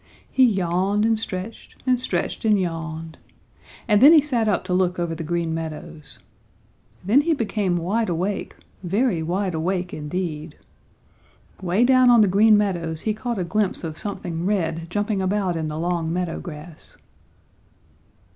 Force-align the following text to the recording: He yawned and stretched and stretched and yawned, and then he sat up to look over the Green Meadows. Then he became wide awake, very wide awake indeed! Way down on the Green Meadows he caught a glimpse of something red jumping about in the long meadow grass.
He 0.31 0.43
yawned 0.45 1.05
and 1.05 1.19
stretched 1.19 1.75
and 1.85 2.01
stretched 2.01 2.43
and 2.43 2.59
yawned, 2.59 3.19
and 3.87 4.01
then 4.01 4.11
he 4.13 4.19
sat 4.19 4.47
up 4.47 4.63
to 4.63 4.73
look 4.73 4.97
over 4.97 5.13
the 5.13 5.23
Green 5.23 5.53
Meadows. 5.53 6.17
Then 7.05 7.21
he 7.21 7.35
became 7.35 7.77
wide 7.77 8.09
awake, 8.09 8.55
very 8.81 9.21
wide 9.21 9.53
awake 9.53 9.93
indeed! 9.93 10.57
Way 11.61 11.83
down 11.85 12.09
on 12.09 12.21
the 12.21 12.27
Green 12.27 12.57
Meadows 12.57 13.01
he 13.01 13.13
caught 13.13 13.37
a 13.37 13.43
glimpse 13.43 13.83
of 13.83 13.95
something 13.95 14.43
red 14.47 14.89
jumping 14.89 15.21
about 15.21 15.55
in 15.55 15.67
the 15.67 15.77
long 15.77 16.11
meadow 16.11 16.39
grass. 16.39 16.97